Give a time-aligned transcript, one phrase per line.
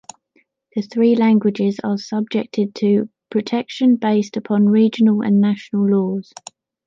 [0.73, 6.33] The three languages are subjected to protection based upon regional and national laws.